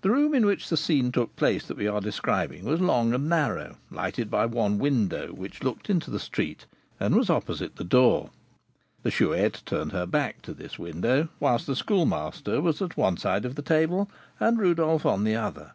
[0.00, 3.28] The room in which the scene took place that we are describing was long and
[3.28, 6.66] narrow, lighted by one window, which looked into the street,
[6.98, 8.30] and was opposite to the door.
[9.04, 13.44] The Chouette turned her back to this window, whilst the Schoolmaster was at one side
[13.44, 15.70] of the table, and Rodolph on the other.